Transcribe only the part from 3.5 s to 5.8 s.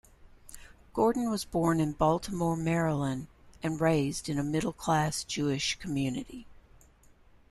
and raised in a middle class Jewish